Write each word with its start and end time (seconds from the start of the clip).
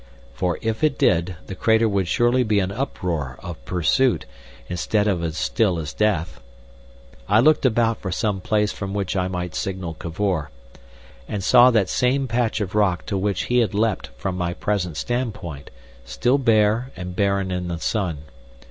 For 0.33 0.57
if 0.63 0.83
it 0.83 0.97
did, 0.97 1.35
the 1.45 1.53
crater 1.53 1.87
would 1.87 2.07
surely 2.07 2.41
be 2.41 2.59
an 2.59 2.71
uproar 2.71 3.37
of 3.43 3.63
pursuit, 3.65 4.25
instead 4.67 5.07
of 5.07 5.21
as 5.23 5.37
still 5.37 5.77
as 5.77 5.93
death! 5.93 6.41
I 7.29 7.39
looked 7.39 7.67
about 7.67 8.01
for 8.01 8.11
some 8.11 8.41
place 8.41 8.71
from 8.71 8.95
which 8.95 9.15
I 9.15 9.27
might 9.27 9.53
signal 9.53 9.93
Cavor, 9.93 10.49
and 11.27 11.43
saw 11.43 11.69
that 11.69 11.87
same 11.87 12.27
patch 12.27 12.61
of 12.61 12.73
rock 12.73 13.05
to 13.05 13.15
which 13.19 13.43
he 13.43 13.59
had 13.59 13.75
leapt 13.75 14.07
from 14.17 14.35
my 14.35 14.55
present 14.55 14.97
standpoint, 14.97 15.69
still 16.03 16.39
bare 16.39 16.89
and 16.95 17.15
barren 17.15 17.51
in 17.51 17.67
the 17.67 17.77
sun. 17.77 18.23